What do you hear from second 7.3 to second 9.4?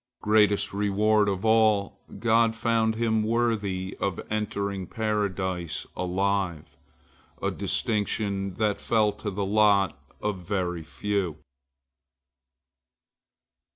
a distinction that fell to